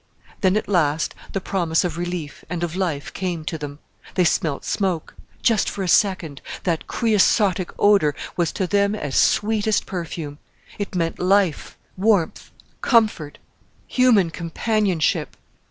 Then, 0.39 0.57
at 0.57 0.67
last, 0.67 1.13
the 1.31 1.39
promise 1.39 1.83
of 1.83 1.95
relief 1.95 2.43
and 2.49 2.63
of 2.63 2.75
life 2.75 3.13
came 3.13 3.45
to 3.45 3.55
them. 3.55 3.77
They 4.15 4.23
smelt 4.23 4.65
smoke. 4.65 5.13
Just 5.43 5.69
for 5.69 5.83
a 5.83 5.87
second! 5.87 6.41
that 6.63 6.87
creosotic 6.87 7.71
odour 7.77 8.15
was 8.35 8.51
to 8.53 8.65
them 8.65 8.95
as 8.95 9.15
sweetest 9.15 9.85
perfume. 9.85 10.39
It 10.79 10.95
meant 10.95 11.19
life, 11.19 11.77
warmth, 11.97 12.49
comfort, 12.81 13.37
human 13.85 14.31
companionship. 14.31 15.37